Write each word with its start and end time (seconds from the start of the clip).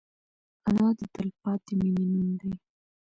انا 0.67 0.87
د 0.97 0.99
تلپاتې 1.15 1.73
مینې 1.79 2.05
نوم 2.13 2.29
دی 2.39 2.51